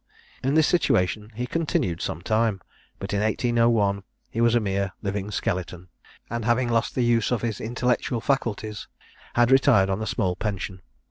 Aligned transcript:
In 0.43 0.55
this 0.55 0.65
situation 0.65 1.29
he 1.35 1.45
continued 1.45 2.01
some 2.01 2.23
time, 2.23 2.59
but 2.97 3.13
in 3.13 3.19
1801 3.21 4.01
he 4.31 4.41
was 4.41 4.55
a 4.55 4.59
mere 4.59 4.93
living 5.03 5.29
skeleton; 5.29 5.89
and, 6.27 6.43
having 6.43 6.69
lost 6.69 6.95
the 6.95 7.03
use 7.03 7.29
of 7.31 7.43
his 7.43 7.61
intellectual 7.61 8.19
faculties, 8.19 8.87
had 9.35 9.51
retired 9.51 9.91
on 9.91 10.01
a 10.01 10.07
small 10.07 10.35
pension. 10.35 10.81